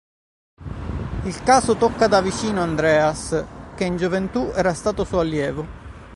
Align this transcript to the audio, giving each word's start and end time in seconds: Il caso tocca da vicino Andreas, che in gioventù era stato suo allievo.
Il 1.25 1.43
caso 1.43 1.75
tocca 1.75 2.07
da 2.07 2.21
vicino 2.23 2.59
Andreas, 2.61 3.45
che 3.75 3.83
in 3.83 3.97
gioventù 3.97 4.49
era 4.55 4.73
stato 4.73 5.03
suo 5.03 5.19
allievo. 5.19 5.65